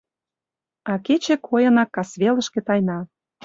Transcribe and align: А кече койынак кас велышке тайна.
А 0.91 0.93
кече 1.05 1.35
койынак 1.47 1.89
кас 1.95 2.09
велышке 2.21 2.59
тайна. 2.67 2.99